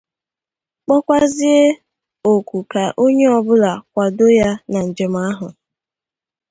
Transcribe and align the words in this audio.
kpọkwazie 0.83 1.57
òkù 2.31 2.57
ka 2.71 2.83
onye 3.03 3.27
ọbụla 3.37 3.71
kwàdo 3.91 4.25
ya 4.39 4.49
na 4.71 4.79
njem 4.87 5.13
ahụ. 5.27 5.47